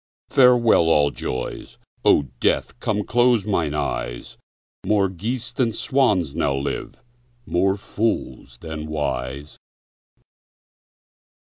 [0.31, 4.35] Farewell, all joys; O Death, come close mine eyes;
[4.83, 6.95] More geese than swans now live,
[7.45, 9.59] more fools than wise.